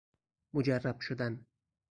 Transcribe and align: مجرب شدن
مجرب 0.53 0.99
شدن 1.01 1.45